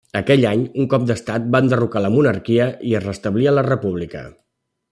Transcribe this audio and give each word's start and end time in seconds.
Aquell 0.19 0.45
any, 0.51 0.63
un 0.83 0.87
cop 0.93 1.05
d'estat 1.11 1.45
va 1.57 1.61
enderrocar 1.65 2.03
la 2.05 2.11
monarquia 2.17 2.69
i 2.93 2.97
es 3.01 3.07
restablia 3.07 3.57
la 3.59 3.69
República. 3.73 4.29